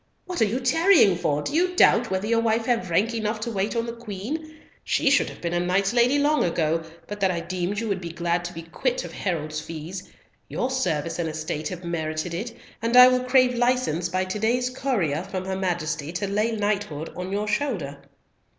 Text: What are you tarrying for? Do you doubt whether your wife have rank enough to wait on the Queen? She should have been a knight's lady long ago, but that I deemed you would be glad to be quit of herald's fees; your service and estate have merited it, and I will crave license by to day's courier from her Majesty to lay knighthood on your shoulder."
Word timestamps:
What 0.25 0.41
are 0.41 0.45
you 0.45 0.59
tarrying 0.59 1.15
for? 1.15 1.43
Do 1.43 1.53
you 1.53 1.75
doubt 1.75 2.09
whether 2.09 2.25
your 2.25 2.39
wife 2.39 2.65
have 2.65 2.89
rank 2.89 3.13
enough 3.13 3.39
to 3.41 3.51
wait 3.51 3.75
on 3.75 3.85
the 3.85 3.93
Queen? 3.93 4.55
She 4.83 5.11
should 5.11 5.29
have 5.29 5.41
been 5.41 5.53
a 5.53 5.59
knight's 5.59 5.93
lady 5.93 6.17
long 6.17 6.43
ago, 6.43 6.81
but 7.05 7.19
that 7.19 7.29
I 7.29 7.39
deemed 7.39 7.79
you 7.79 7.87
would 7.89 8.01
be 8.01 8.09
glad 8.09 8.43
to 8.45 8.53
be 8.53 8.63
quit 8.63 9.05
of 9.05 9.13
herald's 9.13 9.61
fees; 9.61 10.09
your 10.47 10.71
service 10.71 11.19
and 11.19 11.29
estate 11.29 11.67
have 11.67 11.83
merited 11.85 12.33
it, 12.33 12.51
and 12.81 12.97
I 12.97 13.09
will 13.09 13.23
crave 13.25 13.53
license 13.53 14.09
by 14.09 14.25
to 14.25 14.39
day's 14.39 14.71
courier 14.71 15.21
from 15.21 15.45
her 15.45 15.55
Majesty 15.55 16.11
to 16.13 16.25
lay 16.25 16.49
knighthood 16.51 17.13
on 17.15 17.31
your 17.31 17.47
shoulder." 17.47 17.99